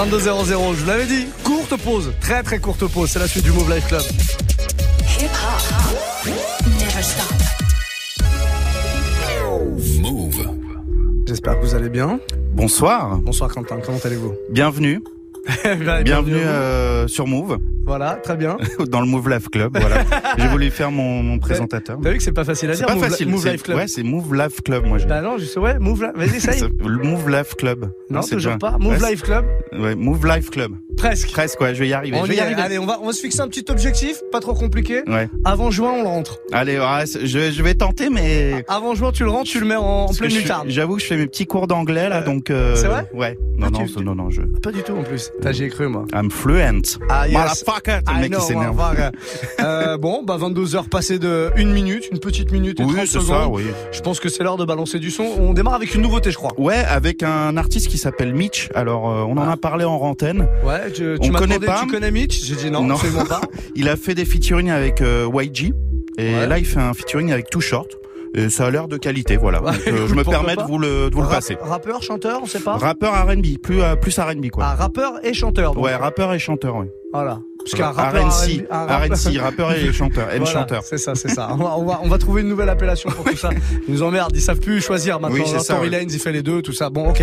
[0.00, 3.50] 22-0-0, je vous l'avais dit, courte pause, très très courte pause, c'est la suite du
[3.50, 4.00] Move Life Club.
[10.00, 10.48] Move.
[11.26, 12.18] J'espère que vous allez bien.
[12.54, 13.18] Bonsoir.
[13.18, 14.32] Bonsoir Quentin, comment allez-vous?
[14.48, 15.02] Bienvenue.
[16.04, 17.58] Bienvenue euh, sur Move.
[17.86, 18.56] Voilà, très bien.
[18.88, 19.96] Dans le Move Life Club, voilà.
[20.38, 21.98] J'ai voulu faire mon, mon présentateur.
[22.00, 23.28] T'as vu que c'est pas facile à dire pas Move, facile.
[23.28, 23.76] Move Life Club.
[23.78, 24.98] Ouais, c'est Move Life Club, moi.
[25.08, 26.44] Bah non, juste ouais, Move Life.
[26.44, 27.90] Vas-y, Le Move Life Club.
[28.10, 28.76] Non, toujours pas.
[28.78, 29.44] Move Ouais, Life Club.
[29.72, 30.72] Ouais, Move Life Club.
[30.96, 31.30] Presque.
[31.30, 32.18] Presque, ouais, je vais y arriver.
[32.20, 32.60] On je vais y arriver.
[32.60, 35.02] Allez, on va, on va se fixer un petit objectif, pas trop compliqué.
[35.08, 35.28] Ouais.
[35.44, 36.38] Avant juin, on le rentre.
[36.52, 38.64] Allez, ouais, c'est- je, je vais tenter, mais.
[38.68, 40.68] Avant juin, tu le rentres, tu le mets en, en pleine lucarne.
[40.68, 42.50] J'avoue que je fais mes petits cours d'anglais là, Euh, donc.
[42.50, 43.06] euh, c'est vrai?
[43.14, 43.38] Ouais.
[43.56, 44.42] Non, Ah, non, tu- non, non, je.
[44.62, 45.30] Pas du tout en plus.
[45.42, 46.04] T'as, j'y ai cru, moi.
[46.14, 46.98] I'm fluent.
[47.08, 47.36] Ah, yes.
[47.38, 48.80] Motherfucker, le mec know, qui s'énerve.
[49.60, 53.06] euh, bon, bah 22 heures passées de une minute, une petite minute et Oui, 30
[53.06, 53.26] c'est secondes.
[53.28, 53.62] ça, oui.
[53.90, 55.24] Je pense que c'est l'heure de balancer du son.
[55.38, 56.52] On démarre avec une nouveauté, je crois.
[56.58, 58.68] Ouais, avec un artiste qui s'appelle Mitch.
[58.74, 59.52] Alors, euh, on en Ah.
[59.52, 60.46] a parlé en rantaine.
[60.62, 61.80] Ouais, tu, m'as demandé, pas.
[61.84, 62.44] tu connais Mitch?
[62.44, 62.94] J'ai dit non, Non.
[62.96, 63.40] absolument pas.
[63.74, 65.72] Il a fait des featuring avec euh, YG.
[66.18, 66.46] Et Ouais.
[66.46, 67.88] là, il fait un featuring avec Too Short.
[68.34, 69.58] Et ça a l'air de qualité, voilà.
[69.60, 71.56] Donc, euh, je me permets de vous le, de vous le Rap- passer.
[71.60, 72.76] Rappeur, chanteur, on sait pas.
[72.76, 74.64] Rappeur R&B, plus, euh, plus R&B, quoi.
[74.66, 75.74] Ah, rappeur et chanteur.
[75.74, 75.84] donc.
[75.84, 76.90] ouais, rappeur et chanteur, ouais.
[77.12, 77.40] Voilà.
[77.62, 80.82] Parce qu'un rappeur RNC, R&B, un rappeur- RNC, rappeur et chanteur, M Voilà, chanteur.
[80.82, 81.48] C'est ça, c'est ça.
[81.52, 83.50] On va, on, va, on va trouver une nouvelle appellation pour tout ça.
[83.86, 85.36] Ils nous emmerdent, ils savent plus choisir maintenant.
[85.44, 85.90] Oui, Tory ouais.
[85.90, 86.88] Lanez, il fait les deux, tout ça.
[86.88, 87.22] Bon, ok.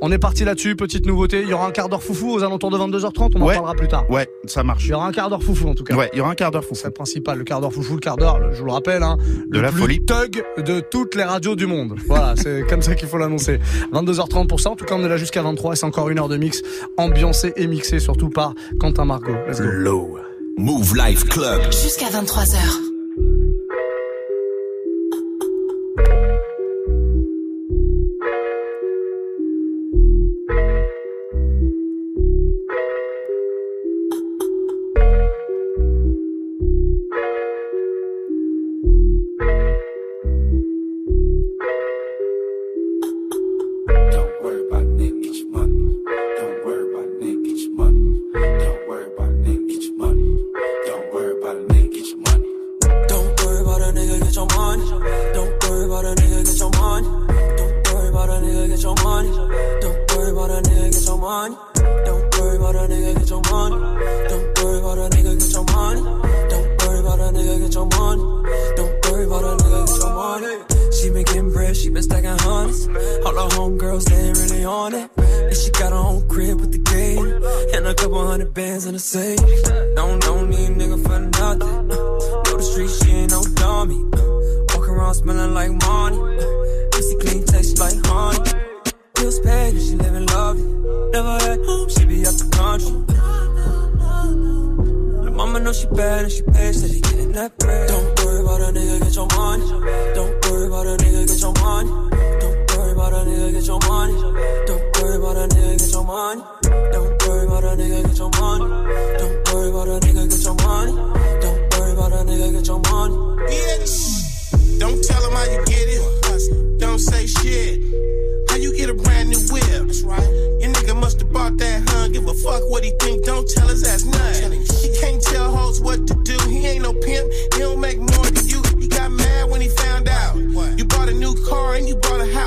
[0.00, 1.42] On est parti là-dessus, petite nouveauté.
[1.42, 3.54] Il y aura un quart d'heure foufou aux alentours de 22h30, on en Ouais.
[3.56, 4.08] parlera plus tard.
[4.10, 4.86] Ouais, ça marche.
[4.86, 5.94] Il y aura un quart d'heure foufou en tout cas.
[5.94, 6.74] Ouais, il y aura un quart d'heure fou.
[6.74, 9.18] C'est le principal, le quart d'heure foufou, le quart d'heure, je vous le rappelle, hein,
[9.50, 10.00] De le la plus folie.
[10.06, 11.94] thug de toutes les radios du monde.
[12.06, 13.58] Voilà, c'est comme ça qu'il faut l'annoncer.
[13.92, 16.18] 22h30 pour ça, en tout cas on est là jusqu'à 23 et c'est encore une
[16.18, 16.62] heure de mix
[16.96, 19.66] ambiancé et mixé surtout par Quentin Let's go.
[19.66, 20.18] Low.
[20.58, 21.62] Move Life Club.
[21.72, 23.53] Jusqu'à 23h.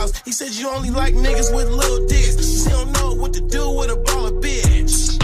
[0.07, 0.22] House.
[0.25, 2.63] He said you only like niggas with little dicks.
[2.63, 5.18] She don't know what to do with a baller bitch.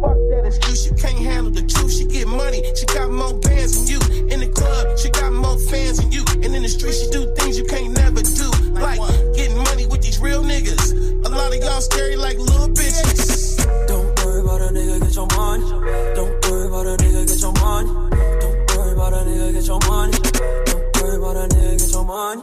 [0.00, 1.92] Fuck that excuse, you can't handle the truth.
[1.92, 4.00] She get money, she got more bands than you.
[4.28, 6.24] In the club, she got more fans than you.
[6.42, 8.50] And in the street, she do things you can't never do.
[8.72, 9.00] Like
[9.34, 10.92] getting money with these real niggas.
[11.24, 13.56] A lot of y'all scary like little bitches.
[13.88, 15.64] Don't worry about a nigga, get your money.
[16.14, 17.90] Don't worry about a nigga, get your money.
[18.40, 20.12] Don't worry about a nigga, get your money.
[20.66, 22.42] Don't worry about a nigga, get your money.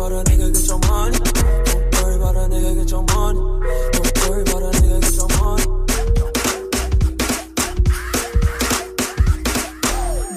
[0.00, 1.18] About a nigga, get your money.
[1.18, 3.40] Don't worry about a nigga, get your money.
[3.92, 5.64] Don't worry about a nigga, get your money.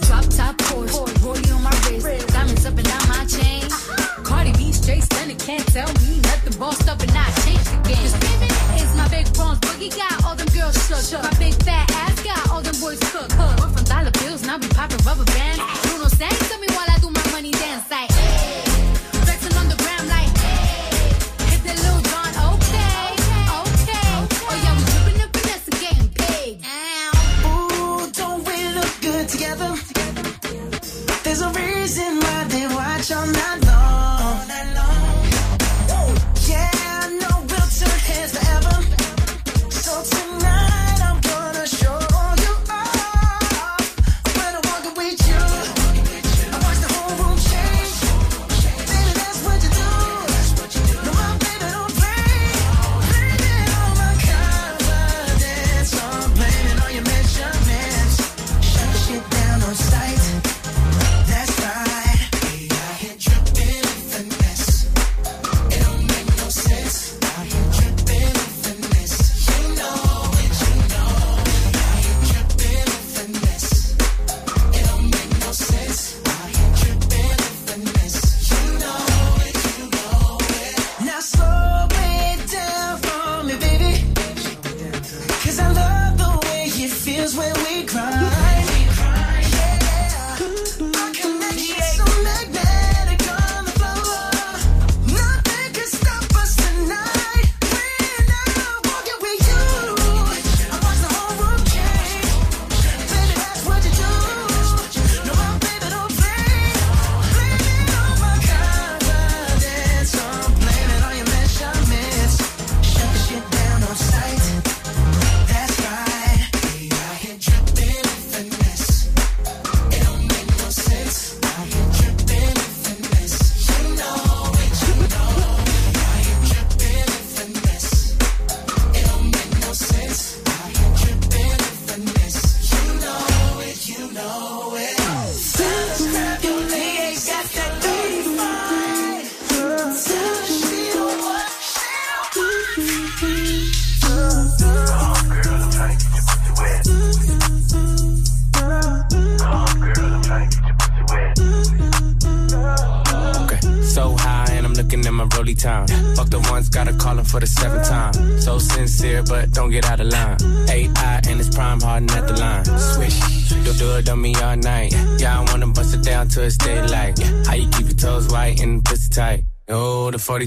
[0.03, 1.71] Drop top Porsche, rollie on my
[2.03, 3.63] wrist, diamonds up and down my chain.
[4.25, 6.59] Cardi B straight stunning, can't tell me nothing.
[6.59, 8.11] Bossed up and I changed the game.
[8.19, 11.23] Baby is my big bronze boogie, got all them girls shook.
[11.23, 13.31] My big fat ass got all them boys cooked.
[13.39, 15.02] We're from dollar bills, now we popping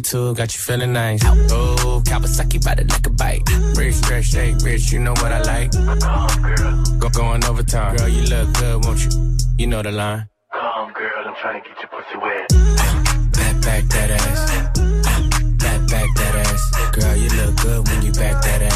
[0.07, 1.21] 42 got you feeling nice.
[1.25, 3.43] Oh, Kawasaki bite it like a bite.
[3.77, 5.73] Rich, stretch, shake, rich, you know what I like.
[7.01, 7.97] Go going overtime.
[7.97, 9.37] Girl, you look good, won't you?
[9.59, 10.29] You know the line.
[10.53, 12.49] Come, girl, I'm trying to get your pussy wet.
[13.33, 14.51] Back, back that ass.
[15.59, 16.63] Back, back that ass.
[16.95, 18.76] Girl, you look good when you back that ass.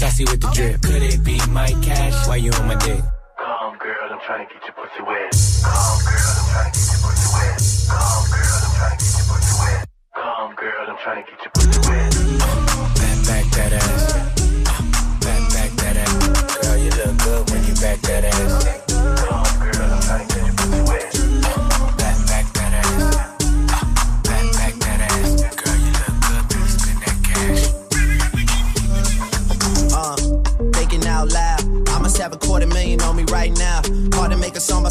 [0.00, 0.80] Hey, sassy with the drip.
[0.80, 2.26] Could it be my cash?
[2.26, 3.02] Why you on my dick?
[3.36, 5.28] Come, girl, I'm trying to get your pussy wet.
[5.60, 7.60] Come, girl, I'm trying to get your pussy wet.
[7.84, 9.88] Come, girl, I'm trying to get your pussy wet.
[10.16, 12.10] Come, girl, I'm trying to get your pussy wet.
[12.96, 14.14] Back, back that ass.
[14.14, 14.24] Uh,
[15.20, 16.64] Back, back that ass.
[16.64, 18.89] Girl, you look good when you back that ass.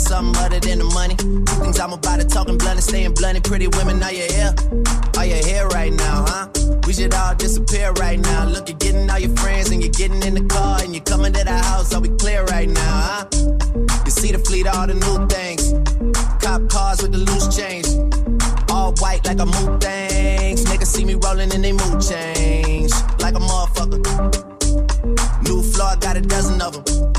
[0.09, 1.13] Something other than the money.
[1.61, 3.43] Things I'm about to talking blunt and staying blunt.
[3.43, 4.53] Pretty women, are you here?
[5.17, 6.47] Are you here right now, huh?
[6.87, 8.47] We should all disappear right now.
[8.47, 11.31] Look, you're getting all your friends and you're getting in the car and you're coming
[11.33, 11.93] to the house.
[11.93, 13.25] Are we clear right now, huh?
[14.05, 15.61] You see the fleet, all the new things.
[16.41, 17.87] Cop cars with the loose change.
[18.71, 20.65] All white like a mood things.
[20.65, 22.91] Niggas see me rolling and they mood change.
[23.21, 24.01] Like a motherfucker.
[25.47, 27.18] New floor, got a dozen of them.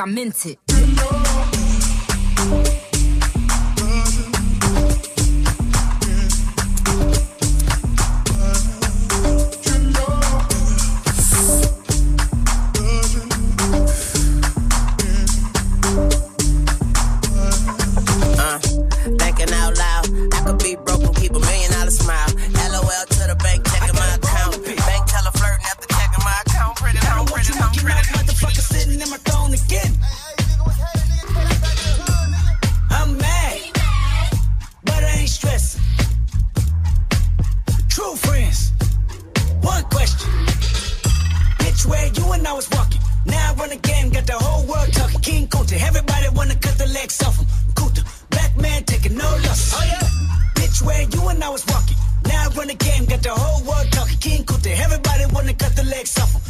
[0.00, 0.69] I meant it.
[52.70, 54.18] The game, got the whole world talking.
[54.18, 56.49] King Kunta, everybody wanna cut the legs off him.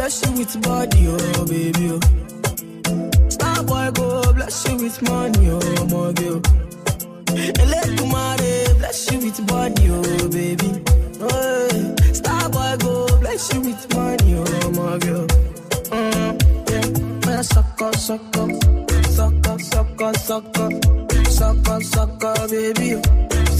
[0.00, 1.90] Bless you with body, oh baby.
[1.92, 3.28] Oh.
[3.28, 5.60] Star boy go bless you with money, oh
[5.92, 6.40] my girl.
[7.72, 10.70] Let the mare bless you with body, oh baby.
[11.20, 11.94] Oh.
[12.14, 15.26] Star boy go bless you with money, oh my girl.
[15.92, 16.32] Mm,
[16.70, 17.26] yeah.
[17.26, 18.48] Man, sucker, sucker,
[19.04, 20.70] sucker, sucker, sucker,
[21.28, 22.88] sucker, sucker, baby.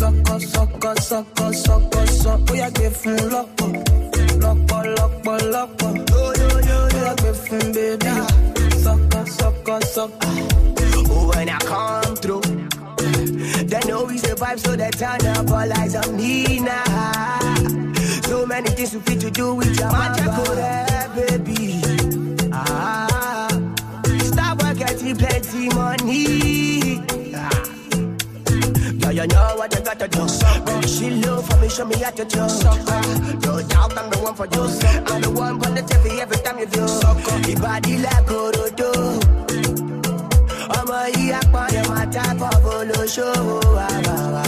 [0.00, 2.44] Sucker, sucker, sucker, sucker, sucker.
[2.48, 3.48] Oh, yeah, give luck,
[4.40, 5.70] luck, luck, luck.
[5.82, 6.19] Oh,
[7.36, 8.06] him baby.
[8.76, 10.28] Sucker, sucker, sucker.
[11.12, 12.40] Oh, when I come through,
[13.66, 17.38] they know we survive, so they turn up all eyes on me now.
[18.22, 20.26] So many things we fit to do with your magic,
[21.14, 21.80] baby.
[22.52, 23.48] Ah,
[24.20, 27.19] stop work, getting plenty money.
[29.10, 30.24] Girl, you know what you gotta do.
[30.64, 32.38] Baby, she love for me, show me how to do.
[32.38, 34.62] No doubt I'm the one for you.
[35.12, 36.86] I'm the one for the TV every time you do.
[37.50, 38.90] Your body like Orodo.
[40.78, 43.58] ọmọ yìí apọ̀lẹ̀ máa tábọ̀ bolóṣòwò
[43.94, 44.44] àbàwà.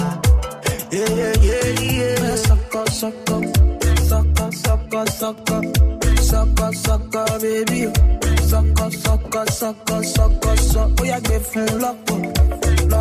[2.47, 3.42] Sucker, sucker,
[4.09, 5.62] sucker, sucker, sucker,
[6.31, 7.81] sucker, sucker, baby.
[8.50, 11.02] Sucker, sucker, sucker, sucker, sucker.
[11.02, 12.19] Ó yá gbé fún lọ́pọ̀,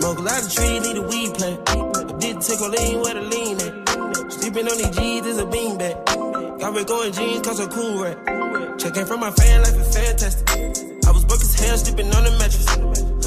[0.00, 1.60] Smoke a lot of trees, need a weed plant.
[1.68, 4.32] I did take a lean where the lean at.
[4.32, 6.58] Sleeping on these G's is a beanbag.
[6.58, 8.16] Got me going jeans cause I'm cool rat.
[8.80, 10.48] Checking from my fan life is fantastic.
[11.06, 12.66] I was broke as hell, sleeping on the mattress.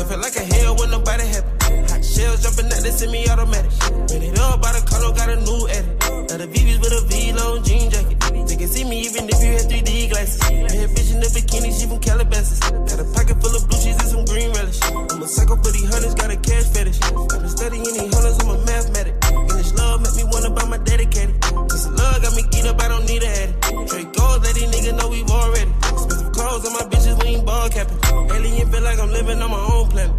[0.01, 1.93] I felt like a hell when nobody happy.
[1.93, 3.71] Hot shells jumping out, they send me automatic.
[4.09, 6.02] Ran it up by the color, got a new edit.
[6.33, 8.17] Now the VVs with a V-long jean jacket.
[8.49, 10.41] They can see me even if you had 3D glasses.
[10.41, 12.57] Bad bitch in the bikini, she from Calabasas.
[12.73, 14.81] Got a pocket full of blue cheese and some green relish.
[14.81, 16.97] I'm a psycho for these hunters, got a cash fetish.
[17.05, 19.13] I've been studying these hunters, I'm a mathematic.
[19.29, 21.37] And this love make me wanna buy my dedicated.
[21.69, 23.61] This love got me geeked up, I don't need a addict.
[23.93, 25.69] Trade goals, let these niggas know we've already.
[25.85, 28.01] Expensive clothes on my bitches, we ain't ball capping.
[28.09, 30.17] Alien feel like I'm living on my own planet.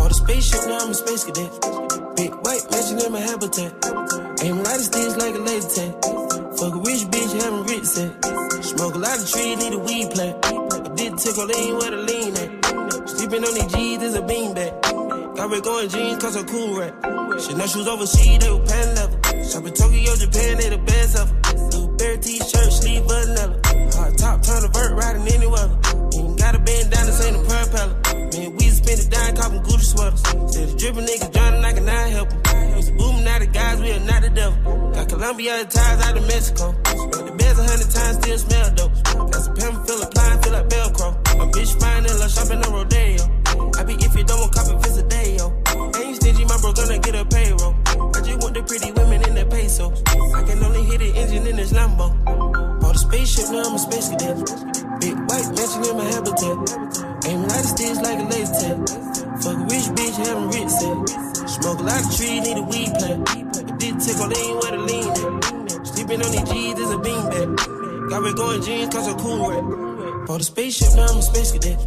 [0.00, 1.52] Bought a spaceship, now I'm a space cadet.
[2.16, 3.76] Big white mansion in my habitat.
[4.42, 5.92] Aim a lot of sticks like a laser tag.
[6.58, 8.10] Fuck a rich bitch, having rich set.
[8.64, 10.34] Smoke a lot of trees, need a weed plant.
[10.42, 13.08] I did a lean where the lean at.
[13.08, 15.36] Sleeping on these G's is a bean beanbag.
[15.36, 16.92] Got me going jeans cause I'm cool rat.
[17.38, 19.18] Shit, no shoes overseas, they were pan level.
[19.46, 21.70] Shop in Tokyo, Japan, they the best ever.
[21.70, 23.60] Blue bear t-shirt, sleeve vanilla.
[23.94, 25.78] Hard top, turn a vert, riding any weather.
[26.18, 27.94] Ain't got a down, this ain't a propeller.
[28.10, 30.20] Man, we spend it down, copping Gucci sweaters.
[30.50, 32.41] Said the dripping niggas drowning, I cannot help them.
[33.46, 34.90] The guys, we are not the devil.
[34.92, 36.72] Got Colombia ties out of Mexico.
[37.26, 38.94] The beds a hundred times, still smell dope.
[39.32, 41.08] Got some pimp, feel applying, feel like Velcro.
[41.38, 43.22] My bitch fine and love shopping on Rodeo.
[43.78, 45.50] I be if you don't want copy, visit day, yo.
[45.98, 47.74] Ain't stingy, my bro gonna get a payroll.
[48.14, 50.02] I just want the pretty women in the pesos.
[50.06, 52.14] I can only hit the engine in this Lambo.
[52.80, 54.38] Bought a spaceship, now I'm a space cadet.
[55.02, 56.58] Big white mansion in my habitat.
[57.26, 59.21] Aim of sticks like a laser tag.
[59.42, 61.48] Fuck a rich bitch, having rich set.
[61.48, 63.28] Smoke a lot of trees, need a weed plant.
[63.28, 65.86] I did take a lean where the lean at?
[65.86, 68.10] Sleeping on these G's is a beanbag.
[68.10, 70.26] Got me going jeans cause I'm cool rat.
[70.28, 71.78] Bought a spaceship, now I'm a space cadet.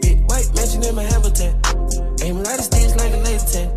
[0.00, 1.54] Big white mansion in my habitat.
[2.22, 3.68] Aim a lot of sticks like a tag.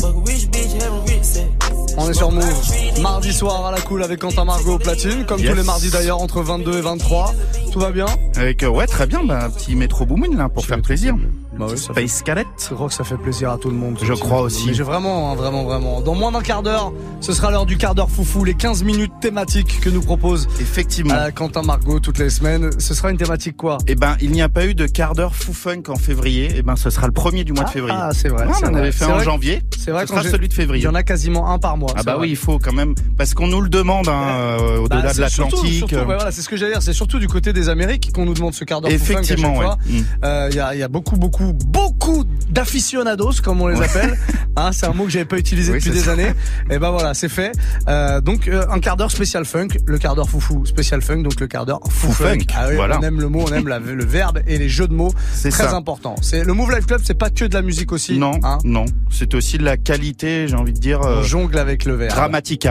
[0.00, 1.48] Fuck a rich bitch, having rich set.
[1.96, 2.77] On est sur Move.
[3.02, 5.50] Mardi soir à la cool avec Quentin Margot au platine, comme Yes.
[5.50, 7.32] tous les mardis d'ailleurs entre 22 et 23.
[7.72, 10.64] Tout va bien Avec, euh, ouais, très bien, bah, un petit métro boomin là pour
[10.64, 11.14] faire plaisir.
[11.58, 12.46] Bah oui, ça fait- Space Cadet.
[12.68, 13.98] Je crois que ça fait plaisir à tout le monde.
[14.00, 14.72] Je crois aussi.
[14.74, 16.00] J'ai vraiment, hein, vraiment, vraiment.
[16.00, 19.12] Dans moins d'un quart d'heure, ce sera l'heure du quart d'heure foufou, les 15 minutes
[19.20, 21.14] thématiques que nous propose Effectivement.
[21.14, 22.70] euh, Quentin Margot toutes les semaines.
[22.78, 23.78] Ce sera une thématique quoi?
[23.88, 26.48] Eh ben, il n'y a pas eu de quart d'heure fou funk en février.
[26.56, 27.96] Eh ben, ce sera le premier du mois de février.
[28.00, 28.46] Ah, c'est vrai.
[28.46, 28.80] Ouais, on en vrai.
[28.80, 29.62] avait fait en janvier.
[29.76, 30.82] C'est vrai Ce qu'on sera celui de février.
[30.82, 31.90] Il y en a quasiment un par mois.
[31.96, 32.22] Ah bah vrai.
[32.22, 34.26] oui, il faut quand même même parce qu'on nous le demande hein,
[34.60, 35.72] euh, au-delà Bah, de l'Atlantique.
[35.78, 36.82] surtout, ouais, voilà, c'est ce que j'allais dire.
[36.82, 38.90] C'est surtout du côté des Amériques qu'on nous demande ce quart d'heure.
[38.90, 39.64] Effectivement, ouais.
[39.64, 39.78] fois.
[39.86, 39.98] Mm.
[40.24, 44.16] Euh, Il y, a, il y a beaucoup, beaucoup, beaucoup d'aficionados, comme on les appelle.
[44.60, 46.12] Hein, c'est un mot que j'avais pas utilisé Oui, depuis des ça.
[46.14, 46.32] années.
[46.68, 47.52] Et ben voilà, c'est fait.
[47.86, 51.38] Euh, donc euh, un quart d'heure spécial funk, le quart d'heure foufou spécial funk, donc
[51.38, 52.38] le quart d'heure fou, funk.
[52.56, 52.98] Ah oui, voilà.
[52.98, 55.12] On aime le mot, on aime la- le verbe et les jeux de mots.
[55.32, 55.76] C'est Très ça.
[55.76, 56.16] important.
[56.22, 58.18] C'est le Move Life Club, c'est pas que de la musique aussi.
[58.18, 58.58] Non, hein.
[58.64, 62.16] non, c'est aussi de la qualité, j'ai envie de dire On jongle avec le verbe.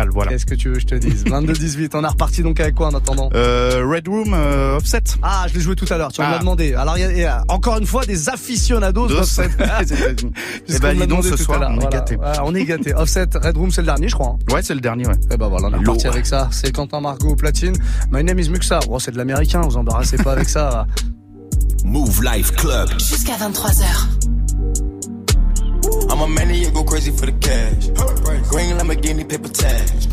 [0.07, 0.31] Grammaticale, voilà.
[0.31, 2.87] Qu'est-ce que tu veux que je te dise 22-18, on est reparti donc avec quoi
[2.87, 5.03] en attendant Euh, Red Room euh, Offset.
[5.21, 6.39] Ah, je l'ai joué tout à l'heure, tu m'as Ah.
[6.39, 6.73] demandé.
[6.73, 9.15] Alors, il y, a- il y a encore une fois des aficionados Dos.
[9.15, 9.49] d'Offset.
[9.59, 10.15] Eh
[10.65, 12.17] Puisqu'on ben, dis donc, ce soir, on est gâtés.
[12.43, 12.93] On est gâtés.
[12.93, 14.35] Offset, Red Room, c'est le dernier, je crois.
[14.49, 14.53] hein.
[14.53, 15.13] Ouais, c'est le dernier, ouais.
[15.31, 16.49] Et ben voilà, on est reparti avec ça.
[16.51, 17.73] C'est Quentin Margot au platine.
[18.11, 18.79] My name is Muxa.
[18.89, 20.87] Oh, c'est de l'américain, vous embarrassez pas avec ça.
[21.85, 22.89] Move Life Club.
[22.99, 23.83] Jusqu'à 23h.
[26.09, 27.87] I'm a maniac, go crazy for the cash.
[28.49, 30.07] Green Lamborghini paper tags.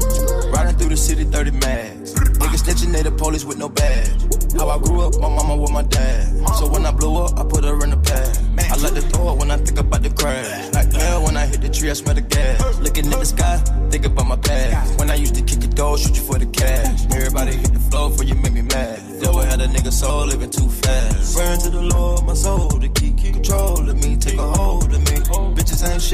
[0.53, 2.15] Riding through the city, 30 mags.
[2.15, 4.11] Niggas snitching, they the police with no badge.
[4.59, 6.49] How I grew up, my mama with my dad.
[6.59, 8.39] So when I blew up, I put her in the pad.
[8.71, 10.73] I like to throw when I think about the crash.
[10.75, 12.79] Like hell, when I hit the tree, I smell the gas.
[12.81, 13.57] Looking at the sky,
[13.91, 14.99] think about my past.
[14.99, 17.05] When I used to kick it door, shoot you for the cash.
[17.07, 19.01] Everybody hit the floor for you make me mad.
[19.21, 20.69] Devil had a nigga soul living too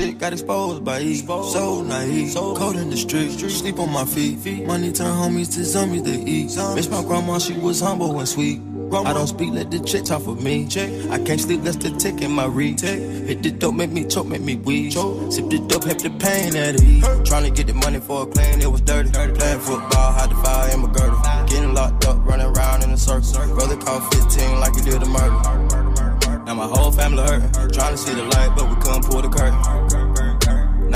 [0.01, 1.15] shit, got exposed by E.
[1.17, 4.67] So naive, cold in the street, sleep on my feet.
[4.67, 6.57] Money turn homies to zombies to eat.
[6.75, 8.61] Miss my grandma, she was humble and sweet.
[8.93, 10.67] I don't speak, let the chick talk for me.
[11.11, 12.81] I can't sleep, that's the tick in my read.
[12.81, 14.93] Hit the dope, make me choke, make me weak.
[14.93, 17.05] Sip the dope, help the pain at ease.
[17.29, 19.11] Trying to get the money for a clean, it was dirty.
[19.11, 21.21] Playing football, hide the fire in my girdle.
[21.47, 23.55] Getting locked up, running around in a circle.
[23.55, 26.41] Brother called 15 like he did a murder.
[26.45, 27.71] Now my whole family hurting.
[27.71, 29.80] Trying to see the light, but we couldn't pull the curtain.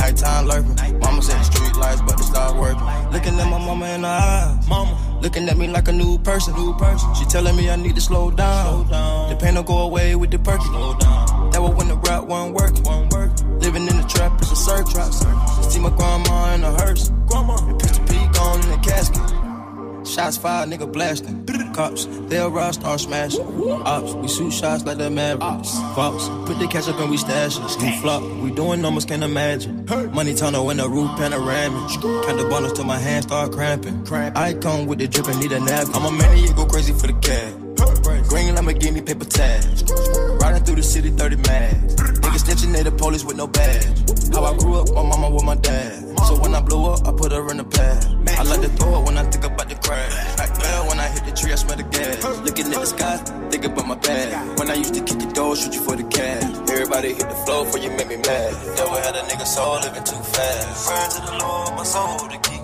[0.05, 0.99] Nighttime lurking.
[1.01, 2.85] Mama said the street lights, but they stopped working.
[3.11, 4.69] Looking at my mama in the eyes.
[4.69, 5.19] Mama.
[5.23, 6.55] Looking at me like a new person.
[6.57, 7.15] New person.
[7.15, 8.87] She telling me I need to slow down.
[9.31, 10.69] The pain don't go away with the perky.
[11.53, 12.75] That was when the rap won't work,
[13.63, 15.21] Living in the trap is a circus.
[15.73, 17.09] See my grandma in a hearse.
[17.27, 17.57] Grandma.
[17.67, 19.44] And Pistol P gone in the casket.
[20.15, 21.45] Shots fired, nigga blasting.
[21.75, 23.45] Cops, they'll rush, start smashing.
[23.85, 25.77] Ops, we shoot shots like the Mavericks.
[25.97, 27.83] Fox, put the catch up and we stash it.
[27.83, 29.85] We flop, we doing numbers, can't imagine.
[30.13, 32.01] Money tunnel in the roof panoramic.
[32.01, 34.07] Count the bundles till my hands start cramping.
[34.13, 35.89] I come with the drip and need a nap.
[35.93, 37.53] I'm a maniac, go crazy for the cash.
[38.29, 39.83] Green Lamborghini paper tags.
[40.41, 41.97] Riding through the city, 30 mags.
[41.97, 44.33] Niggas snitching, they the police with no badge.
[44.33, 46.04] How I grew up, my mama with my dad.
[46.27, 48.07] So when I blow up, I put her in the pad.
[48.39, 50.39] I like to throw it when I think about the crash.
[50.39, 52.25] Like hell, when I hit the tree, I smell the gas.
[52.25, 53.17] Looking at the sky,
[53.51, 54.59] think about my past.
[54.59, 56.45] When I used to kick it door, shoot you for the cash.
[56.71, 58.77] Everybody hit the floor for you make me mad.
[58.77, 60.89] Devil had a nigga soul living too fast.
[60.89, 62.64] Praying to the Lord, my soul to keep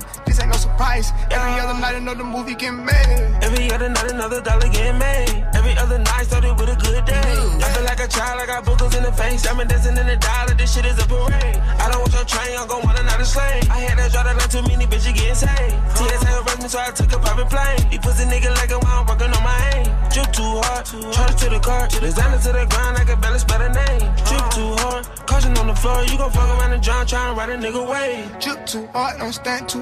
[0.00, 1.12] Time, this ain't no surprise.
[1.30, 3.38] Every other night, another movie get made.
[3.42, 5.44] Every other night, another dollar getting made.
[5.54, 7.34] Every other night started with a good day.
[7.64, 9.42] I feel like a child, I got boogers in the face.
[9.42, 11.56] Diamond dancing in the dollar, this shit is a parade.
[11.82, 13.68] I don't want your train, I'm gon' want another slave.
[13.70, 15.76] I had to draw the line too many bitches getting saved.
[15.96, 17.90] TSA arrest me, so I took a private plane.
[17.90, 19.88] He pussy nigga like a I'm working on my aim.
[20.12, 21.88] Drip too hard, charge to the car.
[21.88, 24.04] Designer to the ground, I can barely spell the name.
[24.28, 26.04] Drip too hard, caution on the floor.
[26.04, 28.28] You gon' fuck around and drown, trying to ride a nigga way.
[28.40, 29.81] Drip too hard, don't stand too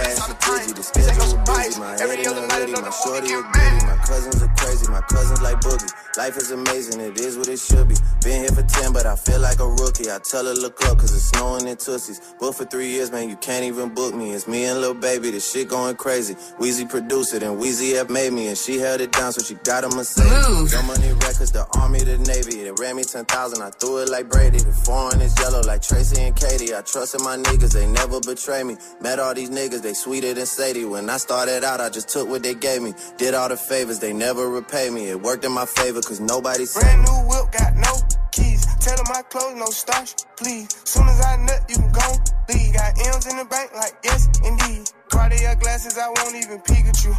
[0.00, 1.78] Do this all the time, this ain't no surprise.
[1.78, 3.86] My Every other a night, another my movie shorty a get goodie.
[3.86, 5.90] My cousins are crazy, my cousins like boogie.
[6.16, 7.94] Life is amazing, it is what it should be.
[8.22, 10.10] Been here for 10, but I feel like a rookie.
[10.10, 12.20] I tell her look up, cause it's snowing in Tussies.
[12.38, 14.32] Booked for three years, man, you can't even book me.
[14.32, 16.34] It's me and Lil Baby, this shit going crazy.
[16.58, 19.54] Weezy produced it, and Weezy F made me, and she held it down, so she
[19.64, 20.72] got a Mercedes.
[20.72, 22.64] Young Money Records, the Army, the Navy.
[22.64, 24.58] They ran me 10,000, I threw it like Brady.
[24.58, 26.74] The foreign is yellow like Tracy and Katie.
[26.74, 28.76] I trusted my niggas, they never betray me.
[29.00, 30.84] Met all these niggas, they sweeter than Sadie.
[30.84, 32.94] When I started out, I just took what they gave me.
[33.16, 35.08] Did all the favors, they never repay me.
[35.08, 37.92] It worked in my favor, cause nobody said Brand new whip, got no
[38.32, 38.66] keys.
[38.80, 40.68] Tell them my clothes, no starch, please.
[40.84, 42.08] Soon as I nut, you can go
[42.48, 42.74] leave.
[42.74, 44.90] Got M's in the bank, like yes, indeed.
[45.08, 47.12] Cartier glasses, I won't even Pikachu.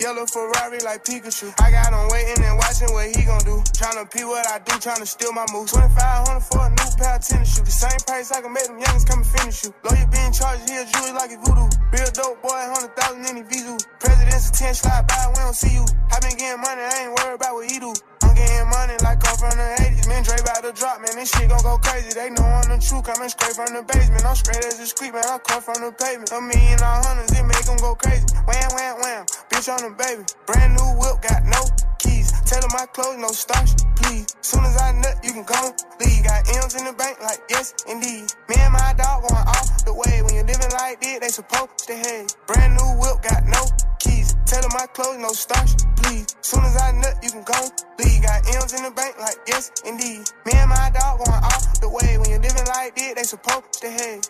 [0.00, 1.52] Yellow Ferrari like Pikachu.
[1.60, 3.60] I got him waiting and watching what he gon' do.
[3.76, 5.72] Tryna pee what I do, tryna steal my moves.
[5.72, 7.68] 2500 for a new pair of tennis shoes.
[7.68, 9.74] The same price I can make them youngins come and finish you.
[9.84, 11.68] Lawyer being charged here, jewelry like a voodoo.
[11.92, 13.76] Real dope boy, 100,000 in the Vizu.
[14.00, 15.84] President's attention slide by, we don't see you.
[15.84, 17.92] I been getting money, I ain't worried about what he do.
[18.40, 20.08] Getting money like I'm from the 80s.
[20.08, 21.12] Man, Dre about to drop, man.
[21.12, 22.16] This shit gon' go crazy.
[22.16, 23.04] They know I'm the truth.
[23.04, 24.24] Coming straight from the basement.
[24.24, 25.28] I'm straight as a street, man.
[25.28, 26.32] I come from the pavement.
[26.32, 28.24] A million all hundreds, it make them go crazy.
[28.48, 29.22] Wham, wham, wham.
[29.52, 30.24] Bitch on the baby.
[30.48, 31.60] Brand new whip, got no
[32.00, 32.32] keys.
[32.48, 34.24] Tell them my clothes, no starch, please.
[34.40, 35.60] Soon as I nut, you can go
[36.00, 36.24] leave.
[36.24, 38.24] Got M's in the bank, like yes, indeed.
[38.48, 40.24] Me and my dog going off the way.
[40.24, 42.32] When you're living like this, they supposed to hate.
[42.48, 43.62] Brand new whip, got no
[44.00, 44.19] keys.
[44.50, 46.26] Tell them my clothes, no starch, please.
[46.40, 47.54] Soon as I nut, you can go
[48.00, 48.20] leave.
[48.20, 50.26] Got M's in the bank, like yes, indeed.
[50.44, 52.18] Me and my dog going off the way.
[52.18, 54.28] When you're living like this, they supposed to hate.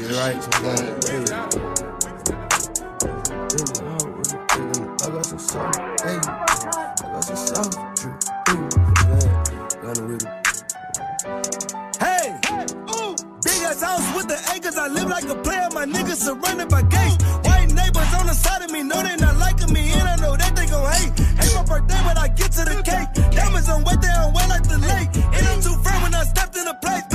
[0.00, 0.96] You're right, so man.
[1.04, 1.20] Hey.
[5.02, 6.16] I got some sauce, hey.
[6.16, 8.56] I got some sauce, drip, ooh,
[9.04, 9.28] man.
[9.82, 11.89] Got it with it.
[13.64, 14.76] Ass house with the acres.
[14.76, 15.68] I live like a player.
[15.72, 17.22] My niggas surrounded by gates.
[17.44, 20.36] White neighbors on the side of me know they not liking me, and I know
[20.36, 21.12] that they gon' hate.
[21.42, 23.08] Ain't my birthday when I get to the cake.
[23.36, 25.10] Diamonds on wet, they on wet like the lake.
[25.36, 27.09] And I'm too firm when I stepped in the place.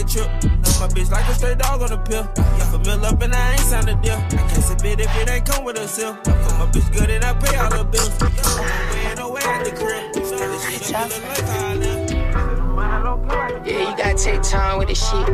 [0.00, 0.42] Ain't no way I can trip.
[0.44, 2.28] Know my bitch like a straight dog on a pill.
[2.36, 4.14] Yeah, a mill up and I ain't signed a deal.
[4.14, 6.12] I can't submit if it ain't come with a seal.
[6.12, 8.10] I put my bitch good and I pay all the bills.
[8.20, 10.14] Yeah, ain't no way at the crib.
[10.14, 12.10] So this shit look like how I live.
[13.66, 15.26] Yeah, you gotta take time with this shit.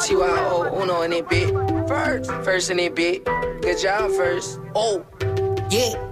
[0.00, 1.52] TYO Uno in it bit.
[1.88, 3.24] First, first in it bit.
[3.24, 4.60] Good job first.
[4.74, 5.04] Oh,
[5.70, 6.05] yeah.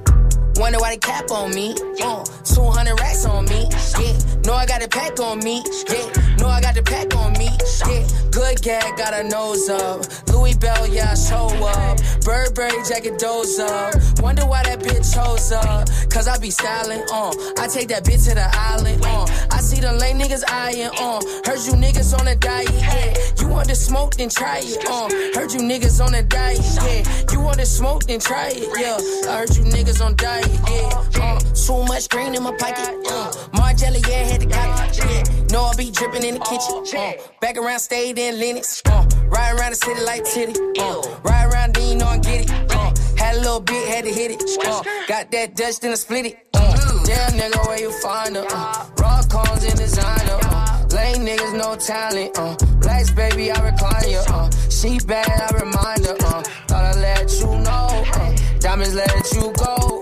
[0.56, 1.74] Wonder why they cap on me.
[2.02, 3.68] Uh, 200 racks on me.
[3.98, 4.18] Yeah.
[4.44, 5.62] Know I got a pack on me.
[5.88, 6.36] Yeah.
[6.38, 7.50] Know I got the pack on me.
[7.88, 8.06] Yeah.
[8.30, 10.04] Good gag, got a nose up.
[10.28, 11.98] Louis Bell, yeah, I show up.
[12.24, 13.94] Burberry jacket, doze up.
[14.20, 15.88] Wonder why that bitch chose up.
[16.10, 17.32] Cause I be styling, uh.
[17.58, 19.26] I take that bitch to the island, uh.
[19.50, 21.20] I see the lame niggas eyeing, uh.
[21.44, 23.14] Heard you niggas on a diet, yeah.
[23.38, 25.08] You want to smoke, then try it, uh.
[25.38, 27.04] Heard you niggas on a diet, yeah.
[27.32, 28.98] You want to smoke, then try it, yeah.
[29.30, 31.22] I heard you niggas on diet, yeah.
[31.22, 33.30] Uh, so much green in my pocket, uh.
[33.52, 35.46] Margiela, yeah, had to cop it, yeah.
[35.52, 37.12] Know I be dripping in the kitchen, uh.
[37.40, 39.06] Back around, stayed in Linux, uh.
[39.26, 41.02] Ride around the city like titty, uh.
[41.22, 42.92] Ride around, then you know I get it, uh.
[43.16, 44.82] Had a little bit, had to hit it, uh.
[45.08, 46.74] Got that Dutch, then I split it, uh.
[47.04, 48.46] Damn nigga, where you find her?
[48.48, 50.38] Uh, raw cones in designer.
[50.42, 52.38] Uh, lame niggas, no talent.
[52.38, 54.22] Uh, Blacks, baby, I recline you.
[54.28, 56.16] Uh, she bad, I remind her.
[56.24, 58.04] Uh, thought I let you know.
[58.14, 60.00] Uh, diamonds let you go.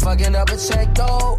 [0.00, 1.38] Fucking up a check though.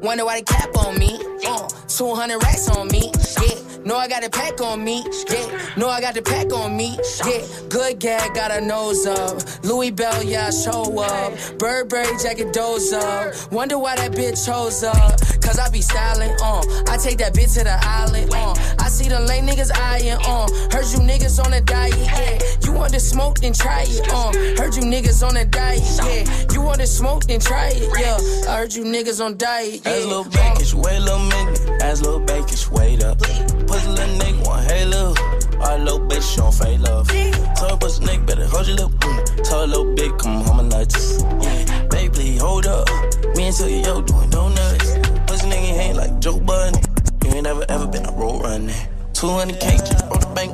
[0.00, 1.18] Wonder why they cap on me.
[1.46, 3.10] Uh, 200 racks on me.
[3.42, 3.58] Yeah.
[3.84, 5.04] Know I got a pack on me.
[5.30, 5.74] Yeah.
[5.76, 6.98] Know I got the pack on me.
[7.26, 7.46] Yeah.
[7.68, 9.40] Good gag, got a nose up.
[9.64, 11.58] Louis Bell, yeah, I show up.
[11.58, 13.34] Burberry jacket, doze up.
[13.50, 15.20] Wonder why that bitch chose up.
[15.40, 16.62] Cause I be styling, uh.
[16.88, 18.54] I take that bitch to the island, uh.
[18.78, 20.46] I see the lame niggas eyeing, uh.
[20.70, 22.38] Heard you niggas on a diet, yeah.
[22.64, 24.32] You want to smoke, then try it, uh.
[24.62, 26.52] Heard you niggas on a diet, yeah.
[26.52, 28.18] You want to smoke, then try it, yeah.
[28.52, 29.87] I heard you niggas on diet, yeah.
[29.88, 31.82] As little bakish, wait little minute.
[31.82, 33.18] As little bakish, wait up.
[33.20, 35.16] Pussy little nigga want hey love.
[35.62, 37.08] Our little bitch, she don't fake love.
[37.08, 38.90] Tell her pussy nigga better hold your lip.
[38.90, 39.48] Mm.
[39.48, 41.22] Her little bitch come home and nuts.
[41.40, 42.86] Yeah, baby, please hold up.
[43.34, 44.92] Me and Silly yo doing donuts.
[45.26, 46.78] Pussy nigga ain't like Joe Budden.
[47.24, 48.74] You ain't never ever been a road runner.
[49.14, 50.52] 200k just broke the bank.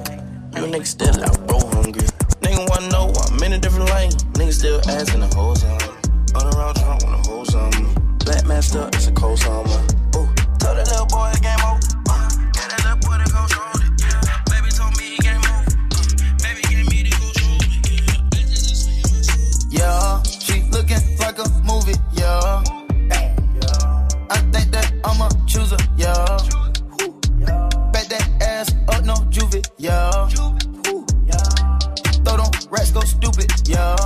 [0.54, 2.06] You nigga still out, bro, hungry.
[2.38, 4.12] Nigga wanna know I'm in a different lane.
[4.38, 5.82] Nigga still asking the hoes on.
[6.36, 7.33] On around drunk when the hoes
[8.44, 8.54] on me.
[8.54, 9.62] Black master, it's a cold summer.
[10.16, 10.28] Ooh,
[10.58, 11.80] tell that little boy game over.
[12.08, 13.90] Uh, yeah, that little boy that goes hold it.
[14.00, 15.64] Yeah, baby told me he game over.
[15.90, 16.04] Uh,
[16.42, 17.28] baby gave me the go
[19.70, 22.62] Yeah, she looking like a movie, yeah.
[24.30, 26.38] I think that I'ma choose her, yeah.
[27.92, 30.28] Bet that ass up, no juvie, yeah.
[32.24, 33.96] Throw them rats, go stupid, yeah.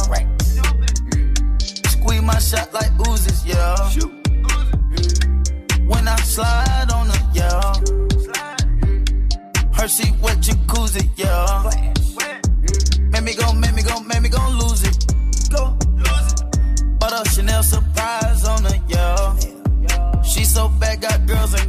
[1.88, 4.17] Squeeze my shot like oozes, yeah.
[6.38, 7.72] Slide on her, yeah.
[9.74, 11.68] Hershey wet jacuzzi, yeah.
[13.10, 15.04] Make me go, make me go, make me go lose it.
[15.50, 15.76] Go.
[17.00, 20.22] But a Chanel surprise on her, yeah.
[20.22, 21.67] She so bad, got girls and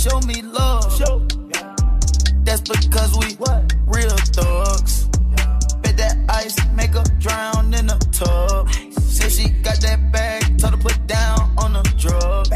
[0.00, 0.80] Show me love.
[2.42, 3.36] That's because we
[3.84, 5.08] real thugs.
[5.82, 8.70] Bet that ice make her drown in the tub.
[8.98, 12.48] Say she got that bag, told her put down on the drugs.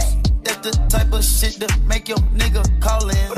[0.42, 3.28] That's the type of shit that make your nigga call in.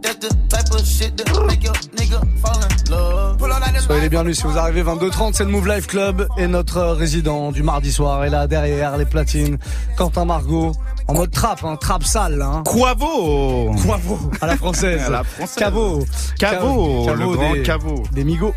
[0.00, 3.38] That's the type of shit that make your nigga fall in love.
[3.80, 7.50] Soyez les bienvenus si vous arrivez 22h30, c'est le Move Life Club et notre résident
[7.50, 9.58] du mardi soir est là derrière les platines,
[9.96, 10.72] Quentin Margot.
[11.08, 12.42] En mode trap, hein, trap sale.
[12.42, 12.62] Hein.
[12.66, 15.02] Quavo Quavo, à la française.
[15.06, 15.56] À la française.
[15.56, 16.04] Cavo.
[16.38, 18.02] Cavo, le grand des, Cavo.
[18.12, 18.52] Des Migos.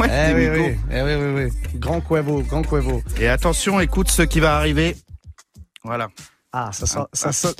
[0.00, 0.64] Ouais, eh des oui, Migos.
[0.64, 1.78] oui, eh oui, oui, oui.
[1.78, 3.02] Grand Quavo, grand Quavo.
[3.20, 4.96] Et attention, écoute ce qui va arriver.
[5.84, 6.08] Voilà.
[6.54, 7.54] Ah, ça sent, ça, sent-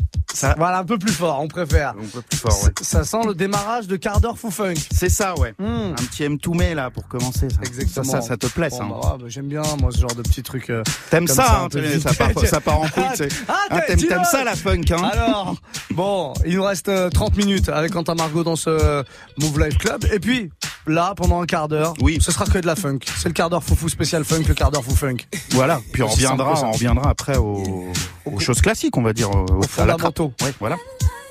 [0.58, 1.90] voilà, un peu plus fort, on préfère.
[1.90, 2.70] Un peu plus fort, ouais.
[2.82, 4.74] Ça sent le démarrage de quart d'heure fou funk.
[4.94, 5.54] C'est ça, ouais.
[5.58, 7.48] Un petit M Toumé là pour commencer.
[7.48, 7.56] Ça.
[7.62, 8.04] Exactement.
[8.04, 8.84] Ça, ça, ça te plaît, Bon, ça.
[8.84, 8.88] hein.
[9.02, 10.68] bah, bah, J'aime bien, moi, ce genre de petits trucs.
[10.68, 11.68] euh, T'aimes ça, hein,
[12.02, 13.02] ça, part, ça part en couille,
[13.48, 15.54] Ah, ah, Ah, t'es- t'aimes, ça la funk, hein Alors,
[15.92, 19.02] bon, il nous reste euh, 30 minutes avec Quentin Margot dans ce
[19.38, 20.04] Move Life Club.
[20.12, 20.50] Et puis,
[20.86, 22.18] là, pendant un quart d'heure, oui.
[22.20, 23.00] ce sera que de la funk.
[23.16, 25.16] C'est le quart d'heure foufou spécial funk, le quart d'heure fou funk.
[25.50, 25.80] Voilà.
[25.92, 27.86] Puis on reviendra, on reviendra après aux,
[28.26, 29.30] aux choses classiques, on va dire.
[29.30, 30.32] Aux, aux fondamentaux.
[30.42, 30.76] Ouais, voilà.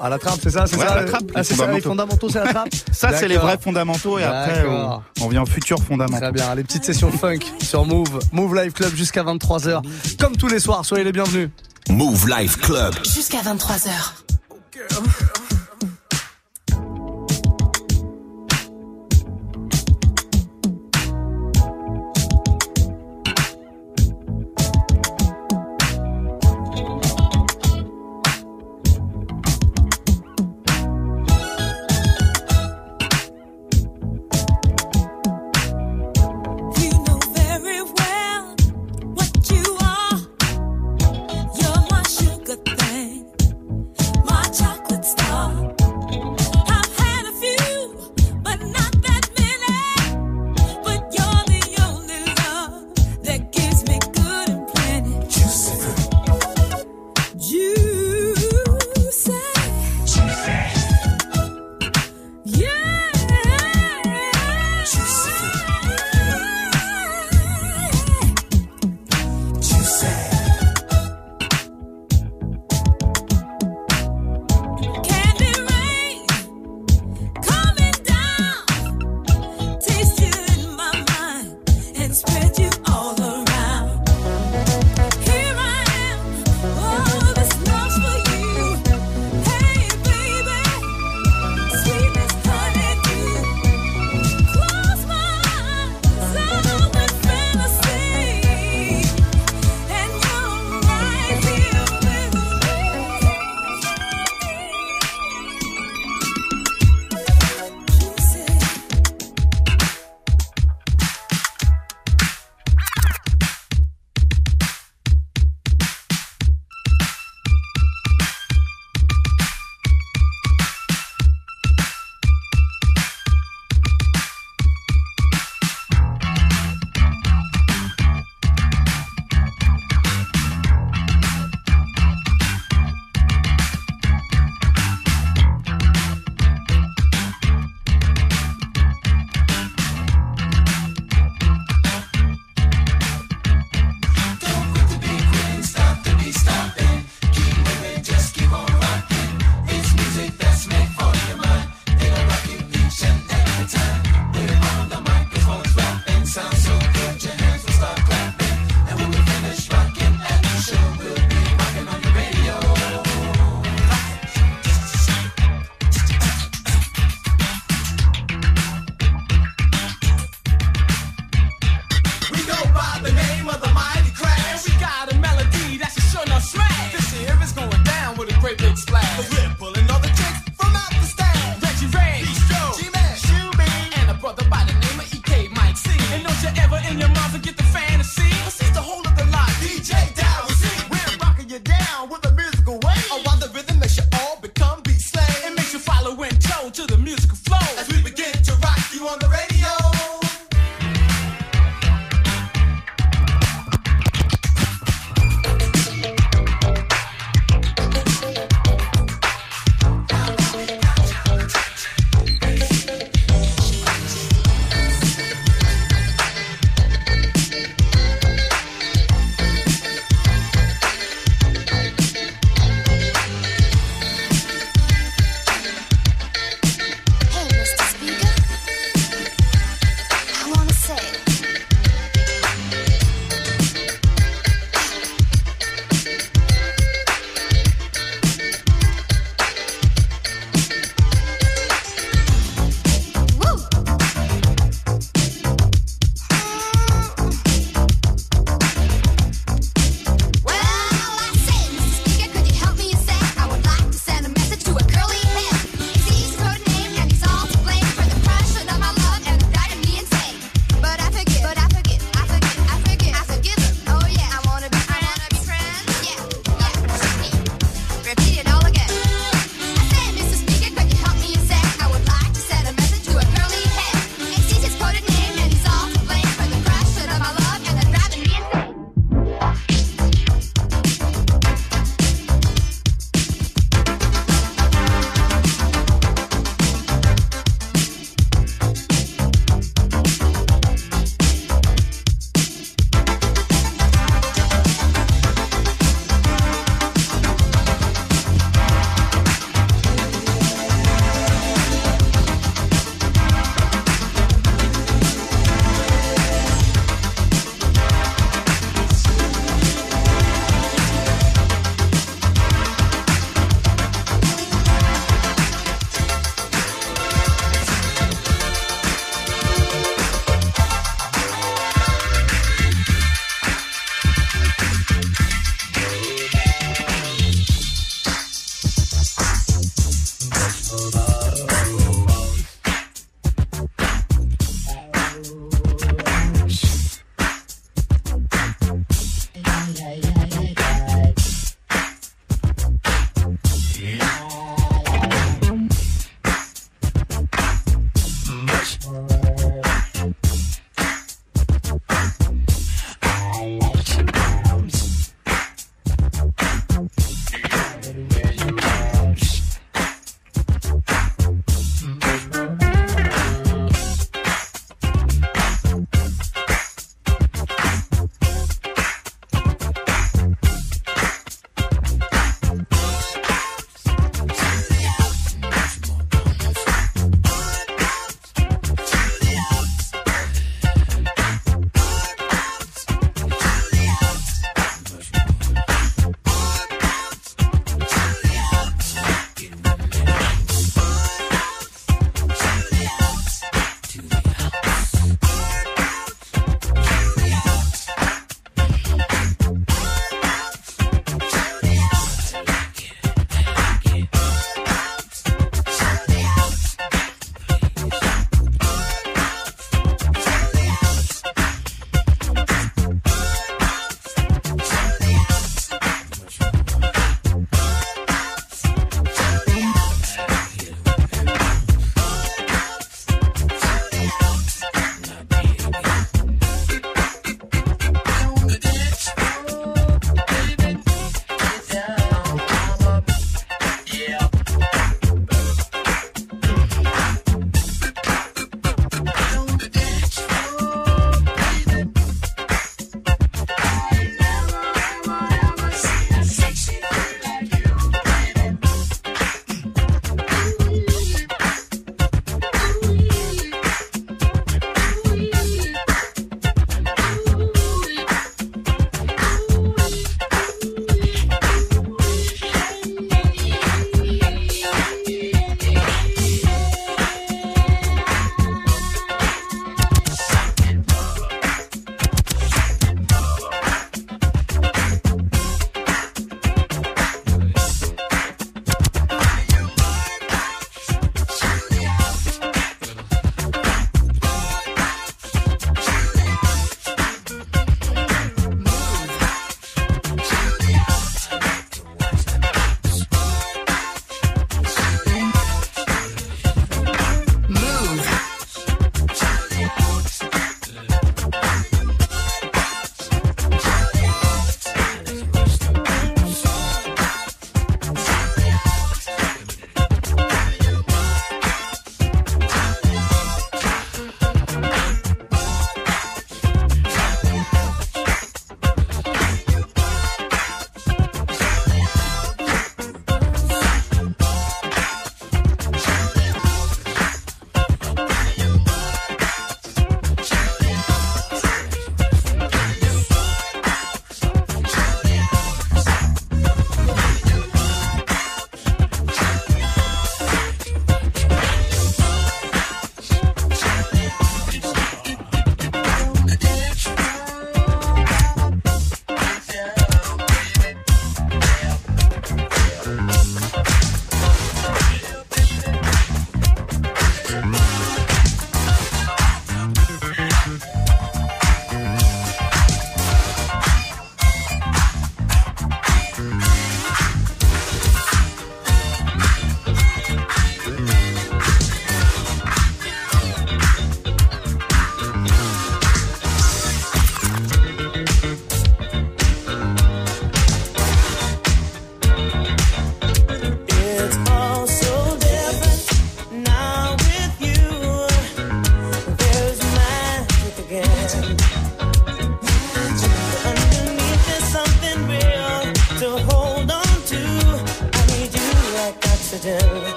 [0.00, 0.94] À la trappe, c'est ça, c'est Ouais, ça.
[0.94, 2.68] la le- trappe, ah, les ça, les fondamentaux, c'est la trappe.
[2.92, 4.64] Ça, c'est les vrais fondamentaux et après,
[5.20, 6.20] on, vient aux futurs fondamentaux.
[6.22, 9.82] Très bien, les petites sessions funk sur Move, Move Life Club jusqu'à 23h.
[10.20, 11.50] Comme tous les soirs, soyez les bienvenus.
[11.90, 12.94] Move Life Club.
[13.04, 13.88] Jusqu'à 23h.
[14.76, 15.57] You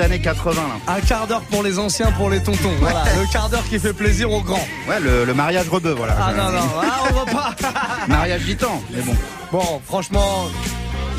[0.00, 0.60] années 80.
[0.86, 2.72] Un quart d'heure pour les anciens, pour les tontons.
[2.80, 4.66] Voilà, le quart d'heure qui fait plaisir aux grands.
[4.88, 6.16] Ouais, le, mariage rebeu, voilà.
[6.20, 7.56] Ah non, non, ah, on va pas.
[8.08, 9.14] mariage gitan, mais bon.
[9.50, 10.48] Bon, franchement,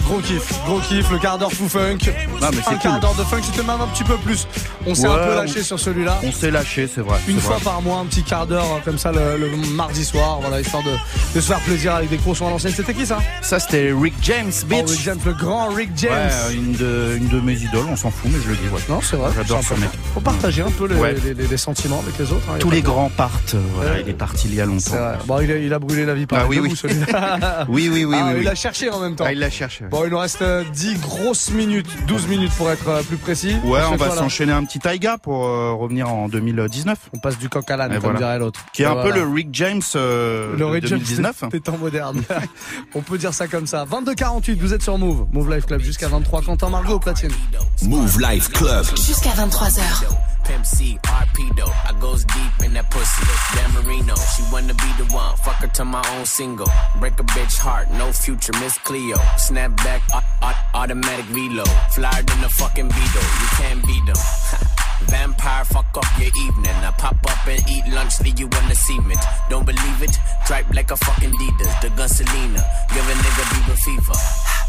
[0.09, 1.97] Gros kiff, gros kiff, le quart d'heure fou funk.
[2.41, 4.47] Mais un quart d'heure de funk, c'était même un petit peu plus.
[4.87, 6.19] On s'est Ouais, un peu on- lâché sur celui-là.
[6.23, 7.19] On s'est lâché, c'est vrai.
[7.27, 7.63] Une fois vrai.
[7.63, 10.81] par mois, un petit quart d'heure euh, comme ça le, le mardi soir, voilà, histoire
[10.81, 10.89] de,
[11.35, 12.73] de se faire plaisir avec des gros sons à l'ancienne.
[12.75, 14.79] C'était qui ça Ça, c'était Rick James, bitch.
[14.87, 16.11] Oh, Rick James, le grand Rick James.
[16.47, 18.67] Ouais, une de, une de mes idoles, on s'en fout, mais je le dis.
[18.73, 18.81] Ouais.
[18.89, 19.29] Non, c'est vrai.
[19.35, 19.89] J'adore ce mec.
[20.15, 21.13] Faut partager un peu les, Ouais.
[21.23, 22.45] les- les- les sentiments avec les autres.
[22.49, 23.53] hein, Tous les grands partent.
[23.53, 24.95] euh, Voilà, il est parti il y a longtemps.
[25.27, 26.73] Bon, il a, il a brûlé la vie par Ah oui, oui.
[27.67, 29.25] Oui, oui, oui, Ah, oui, Il l'a cherché en même temps.
[29.27, 29.85] Ah, il l'a cherché.
[29.91, 33.55] Bon, il nous reste euh, 10 grosses minutes, 12 minutes pour être euh, plus précis.
[33.63, 36.97] Ouais, on va s'enchaîner un petit Taiga pour euh, revenir en 2019.
[37.13, 38.19] On passe du coq à l'âne, comme voilà.
[38.19, 38.61] dirait l'autre.
[38.73, 39.09] Qui est Et un voilà.
[39.11, 41.43] peu le Rick James euh, Le de Ray James 2019.
[41.51, 42.21] des temps modernes.
[42.95, 43.85] On peut dire ça comme ça.
[43.85, 45.27] 22-48, vous êtes sur Move.
[45.31, 46.41] Move Life Club jusqu'à 23.
[46.43, 47.31] Quentin Margot au platine.
[47.83, 48.85] Move Life Club.
[48.95, 50.05] Jusqu'à 23h.
[51.55, 51.71] Though.
[51.87, 53.23] I goes deep in that pussy.
[53.55, 55.35] Dan Marino, she wanna be the one.
[55.37, 56.67] Fuck her to my own single.
[56.99, 59.17] Break a bitch heart, no future, Miss Cleo.
[59.37, 61.69] Snap back, au- au- automatic reload.
[61.95, 63.27] Flyer than a fucking Beetle.
[63.41, 64.17] You can't beat them.
[65.09, 66.75] Vampire, fuck up your evening.
[66.83, 69.19] I pop up and eat lunch, leave you on the cement.
[69.49, 70.15] Don't believe it?
[70.45, 71.81] Tripe like a fucking Adidas.
[71.81, 72.61] The gun Selena.
[72.93, 74.68] Give a nigga Bieber fever.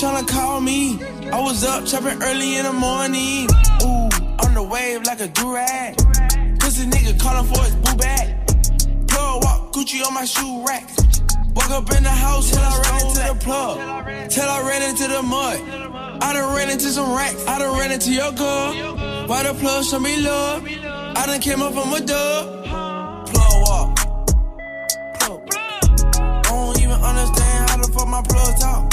[0.00, 0.98] Tryna call me.
[1.30, 3.46] I was up chopping early in the morning.
[3.84, 4.08] Ooh,
[4.40, 5.94] on the wave like a durag.
[6.58, 8.34] Pussy nigga calling for his boo bag.
[9.08, 10.88] Plug walk, Gucci on my shoe rack.
[11.54, 14.30] Walk up in the house till I ran into the plug.
[14.30, 15.60] Till I ran into the mud.
[16.22, 17.46] I done ran into some racks.
[17.46, 19.26] I done ran into your girl.
[19.28, 20.64] Why the plug show me love?
[20.64, 22.64] I done came up from a dub.
[23.28, 23.96] Plug walk.
[25.20, 25.54] Plug.
[26.16, 28.89] I don't even understand how the fuck my plug talk.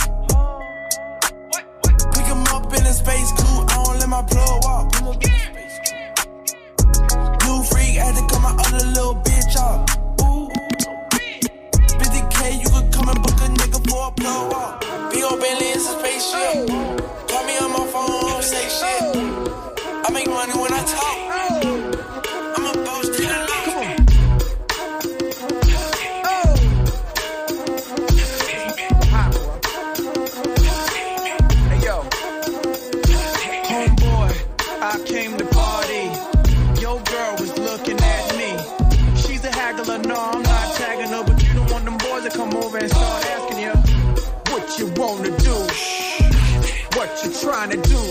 [4.17, 4.85] My plug walk.
[7.45, 9.85] New freak had to cut my other little bitch off.
[10.21, 10.49] Ooh.
[12.01, 14.81] 50k, you could come and book a nigga for a plug walk.
[15.11, 16.67] Big ol' Bentley, it's a spaceship.
[17.29, 19.03] Call me on my phone, say shit.
[20.05, 20.96] I make money when I talk.
[47.47, 48.01] Trying to do,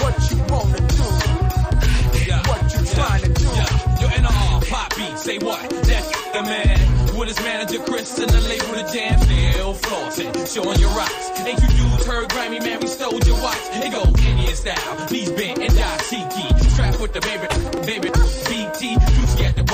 [0.00, 1.06] what you wanna do,
[2.46, 3.50] what you trying to do.
[4.00, 5.68] Yo, NR, pop beat, say what?
[5.70, 7.16] That's the man.
[7.18, 11.30] With his manager Chris and the label the jam, still flossing, showing your rocks.
[11.40, 13.58] Ain't you dudes heard Grammy, man, we stole your watch.
[13.72, 16.70] It go Indian style, knees bent and dashiki.
[16.70, 17.48] Strapped with the baby,
[17.90, 18.08] baby,
[18.46, 18.98] BT.
[19.16, 19.65] Juicy at the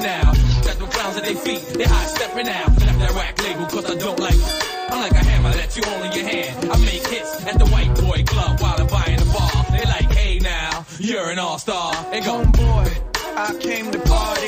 [0.00, 0.32] now.
[0.64, 2.68] Got the clowns at their feet, they high stepping out.
[2.68, 4.40] Left that rack label, cause I don't like
[4.90, 6.70] I'm like a hammer that you hold in your hand.
[6.72, 9.64] I make hits at the white boy club while I'm buying the bar.
[9.70, 11.92] They like, hey now, you're an all-star.
[11.92, 12.88] Go, Homeboy,
[13.36, 14.39] I came to party.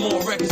[0.00, 0.49] More records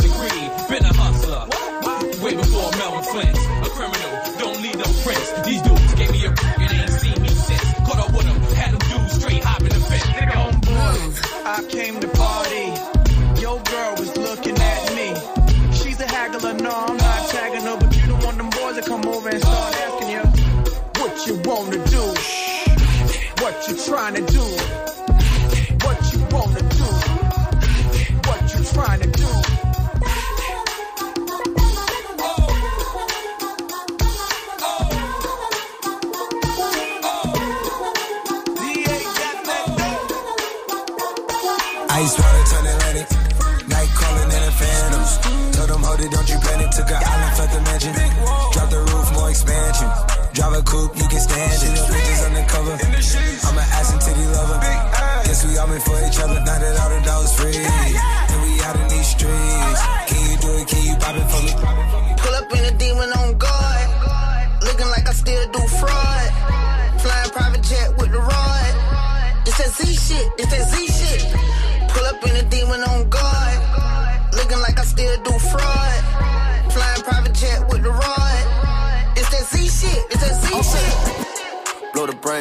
[42.01, 42.28] Ice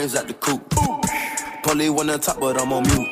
[0.07, 0.11] shit.
[0.11, 0.75] Blow the the coop.
[1.63, 3.09] Polly on top, but I'm on mute.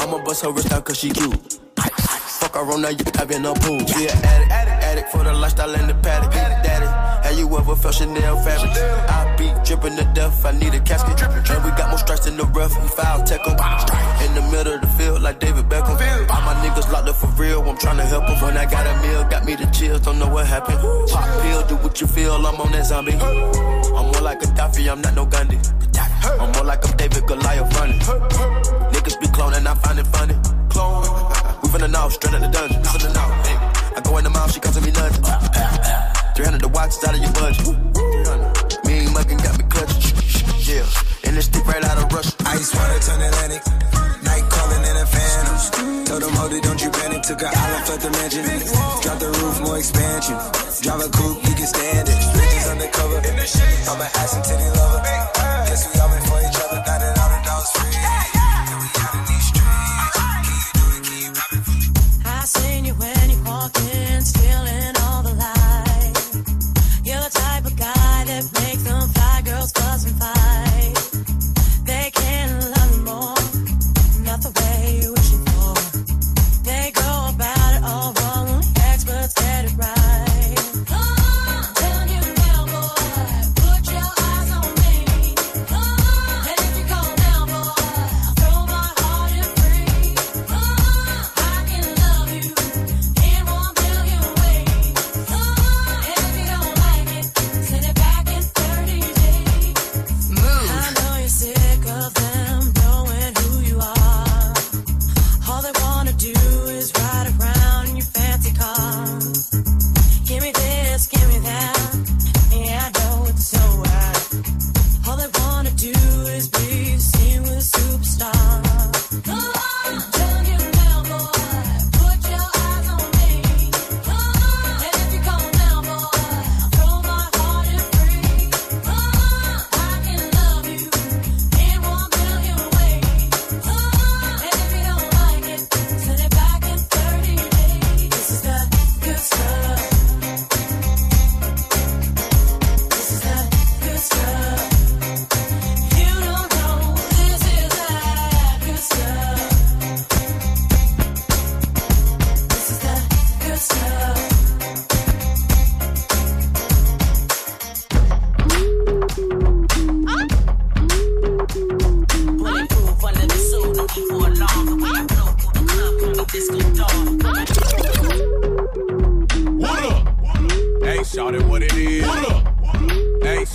[0.00, 1.60] I'ma bust her wrist down cause she cute.
[1.76, 3.78] Fuck her on that, you having a pool.
[3.86, 6.55] She an addict, addict, addict for the lifestyle and the paddock.
[7.36, 8.72] You ever felt Chanel fabric?
[8.72, 11.20] I be dripping to death, I need a casket.
[11.20, 13.56] And we got more strikes in the rough, we foul tech 'em.
[14.24, 16.00] In the middle of the field, like David Beckham.
[16.30, 18.40] All my niggas locked up for real, I'm tryna help 'em.
[18.40, 20.80] When I got a meal, got me the chills, don't know what happened.
[21.10, 23.12] Pop pill, do what you feel, I'm on that zombie.
[23.14, 25.58] I'm more like Gaddafi, I'm not no Gandhi.
[26.40, 28.00] I'm more like I'm David Goliath running.
[28.94, 30.36] Niggas be cloning, I find it funny.
[30.70, 31.04] Clone.
[31.62, 32.82] We finna know, straight out the dungeon.
[33.44, 33.58] Hey.
[33.94, 35.16] I go in the mouth, she comes to me lunch.
[36.36, 37.64] 300 the watch is out of your budget.
[38.84, 40.12] Me and muggin' got me clutching.
[40.68, 40.84] Yeah.
[41.24, 42.36] And this stick right out of Russia.
[42.44, 43.64] Ice water turn Atlantic.
[44.20, 46.04] Night calling in a phantom.
[46.04, 47.22] Told them, hold it, don't you panic.
[47.22, 48.44] Took an island, left the mansion.
[49.00, 50.36] Drop the roof, more expansion.
[50.84, 52.20] Drive a coupe, you can stand it.
[52.36, 53.16] Bitches undercover.
[53.16, 55.35] I'm an ass and titty lover.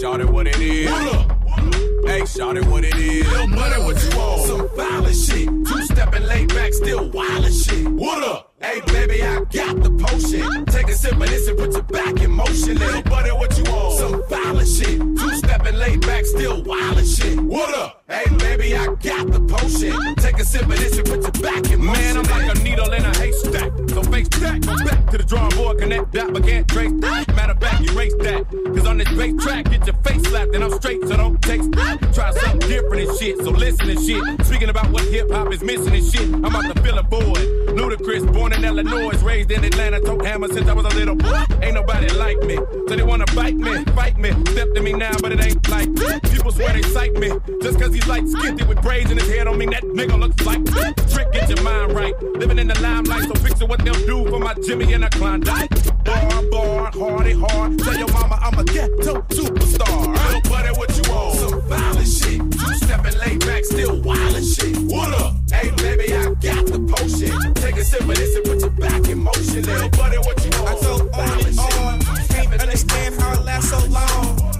[0.01, 0.89] Shout it what it is.
[2.05, 3.27] Hey, shout it what it is.
[3.29, 4.41] Little money, what you want?
[4.47, 5.47] Some violent shit.
[5.47, 7.87] Two stepping laid back, still wild as shit.
[7.87, 8.51] What up?
[8.59, 10.65] Hey, baby, I got the potion.
[10.65, 12.79] Take a sip of this and put your back in motion.
[12.79, 13.99] Little buddy, what you want?
[13.99, 14.97] Some violent shit.
[14.99, 17.39] Two stepping laid back, still wild as shit.
[17.39, 18.03] What up?
[18.09, 20.15] Hey, baby, I got the potion.
[20.15, 22.01] Take a sip of this and put your back in motion.
[22.01, 23.71] Man, I'm like a needle in a haystack.
[23.89, 24.49] So face go
[24.83, 27.30] back to the drawing board, connect that, but can't trace that.
[27.35, 28.45] Matter fact, erase that.
[28.75, 32.11] Cause on this bass track, get your face slapped, and I'm straight, so don't that.
[32.13, 34.45] Try something different and shit, so listen and shit.
[34.45, 36.27] Speaking about what hip hop is missing and shit.
[36.33, 37.47] I'm about to fill a void.
[37.75, 41.43] Ludacris, born in Illinois, raised in Atlanta, tote hammer since I was a little boy.
[41.61, 44.31] Ain't nobody like me, so they wanna bite me, fight me.
[44.51, 45.89] Step to me now, but it ain't like
[46.31, 47.29] people swear they sight me.
[47.61, 50.45] Just cause he's like skinty with braids in his hair, don't mean that nigga looks
[50.45, 50.93] like me.
[51.11, 51.31] trick.
[51.31, 54.53] Get your mind right, living in the limelight, so picture what they'll do for my
[54.65, 55.69] Jimmy and a Klondike.
[56.03, 57.79] Bar, bar, hardy hard.
[57.79, 60.13] Tell your mama I'm a ghetto superstar.
[60.13, 61.35] Little buddy, what you want?
[61.37, 62.39] Some violent shit.
[62.51, 64.77] Two stepping laid back, still wildin' shit.
[64.91, 65.35] What up?
[65.51, 67.53] Hey, baby, I got the potion.
[67.55, 69.63] Take a sip of this and put your back in motion.
[69.63, 70.77] Little buddy, what you want?
[70.77, 72.27] I go on and on.
[72.29, 74.51] Can't understand how it lasts so long.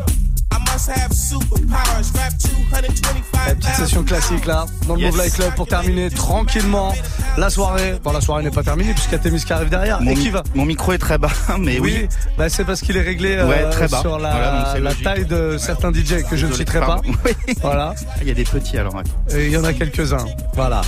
[3.56, 5.14] Petite session classique là, dans le Yes.
[5.16, 6.94] Move Life Club pour terminer tranquillement
[7.38, 7.96] la soirée.
[8.04, 10.02] Bon, la soirée n'est pas terminée puisqu'il y a Témis qui arrive derrière.
[10.02, 11.30] Mon, Et qui va mon micro est très bas,
[11.60, 12.08] mais oui.
[12.38, 14.02] bah, c'est parce qu'il est réglé euh, Ouais, très bas.
[14.02, 15.04] sur la, Voilà, donc c'est la logique.
[15.04, 17.00] taille de certains DJ que je ne citerai pas.
[17.62, 17.94] Voilà.
[18.22, 18.96] Il y a des petits alors.
[18.96, 19.04] ouais.
[19.36, 20.26] Et il y en a quelques-uns.
[20.56, 20.82] Voilà.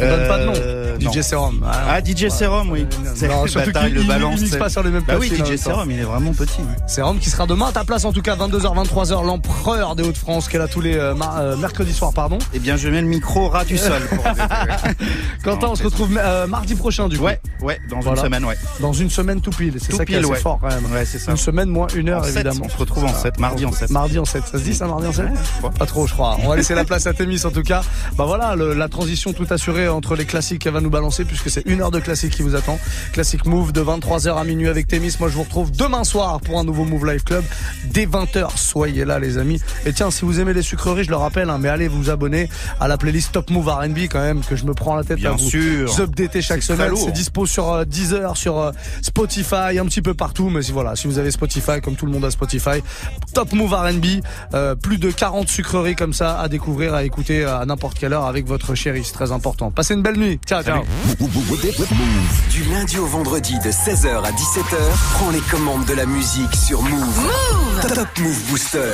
[0.00, 0.52] On donne pas de nom.
[0.56, 1.22] Euh, DJ non.
[1.22, 1.64] Serum.
[1.70, 2.84] Ah, DJ Serum, oui.
[3.14, 4.40] C'est Non, le surtout qu'il il le balance.
[4.40, 5.56] il pas sur les mêmes Bah oui, DJ.
[5.56, 6.60] Serum, il est vraiment petit.
[6.88, 10.48] Serum qui sera demain à ta place en tout cas 22h 23h l'empereur des Hauts-de-France
[10.52, 12.38] est là tous les euh, euh, mercredis soirs pardon.
[12.52, 14.00] Eh bien, je mets le micro ras du sol.
[14.10, 14.24] pour-
[15.44, 17.24] Quentin on se retrouve euh, mardi prochain du coup.
[17.24, 18.20] Ouais, ouais, dans Voilà.
[18.20, 18.56] une semaine, ouais.
[18.80, 20.38] Dans une semaine tout pile, c'est ça qui est ouais.
[20.38, 20.84] fort quand même.
[20.92, 21.30] Ouais, c'est ça.
[21.30, 22.62] Une semaine moins une heure En évidemment.
[22.64, 23.90] on se retrouve en sept, mardi en sept.
[23.90, 25.26] Mardi en 7, ça se dit ça mardi en 7
[25.78, 26.36] Pas trop je crois.
[26.42, 27.82] On va laisser la place à Témis en tout cas.
[28.16, 31.50] Bah voilà, le- la transition tout assurée entre les classiques qu'elle va nous balancer puisque
[31.50, 32.78] c'est une heure de classique qui vous attend.
[33.12, 35.14] Classique Move de 23h à minuit avec Témis.
[35.20, 37.44] Moi je vous retrouve demain soir pour un nouveau Move Live Club
[37.84, 38.56] dès 20h.
[38.56, 39.60] Soyez là les amis.
[39.86, 42.48] Et tiens, si vous aimez les sucreries, je le rappelle, hein, mais allez vous abonner
[42.80, 45.30] à la playlist Top Move R&B quand même que je me prends la tête Bien
[45.32, 46.00] à vous sûr.
[46.00, 46.92] updater chaque semaine.
[46.96, 50.48] C'est dispo sur euh, Deezer, sur euh, Spotify, un petit peu partout.
[50.50, 52.82] Mais si voilà, si vous avez Spotify, comme tout le monde a Spotify,
[53.34, 54.22] Top Move R&B,
[54.54, 58.24] euh, plus de 40 sucreries comme ça à découvrir, à écouter à n'importe quelle heure
[58.26, 59.02] avec votre chérie.
[59.04, 59.70] C'est très important.
[59.70, 60.40] Passez une belle nuit.
[60.46, 60.82] Ciao, ciao.
[62.50, 64.76] Du lundi au vendredi de 16h à 17h,
[65.14, 67.30] prends les commandes de la musique sur Move.
[67.82, 68.93] Top Move Booster.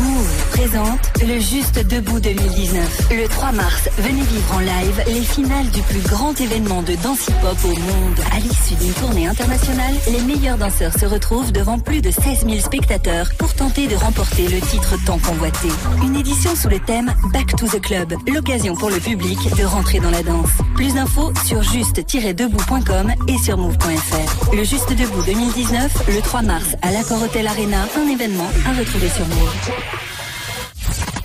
[0.00, 3.08] Move présente le Juste Debout 2019.
[3.10, 7.28] Le 3 mars, venez vivre en live les finales du plus grand événement de danse
[7.28, 8.20] hip-hop au monde.
[8.32, 12.60] À l'issue d'une tournée internationale, les meilleurs danseurs se retrouvent devant plus de 16 000
[12.60, 15.68] spectateurs pour tenter de remporter le titre tant convoité.
[16.02, 20.00] Une édition sous le thème Back to the Club, l'occasion pour le public de rentrer
[20.00, 20.50] dans la danse.
[20.74, 24.54] Plus d'infos sur juste-debout.com et sur move.fr.
[24.54, 29.08] Le Juste Debout 2019, le 3 mars à l'Accor Hotel Arena, un événement à retrouver
[29.08, 29.69] sur Move.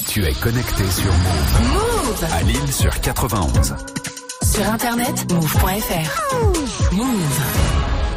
[0.08, 1.74] Tu es connecté sur Move.
[1.74, 3.76] Move À Lille sur 91.
[4.44, 6.94] Sur internet, move.fr.
[6.94, 7.65] Move.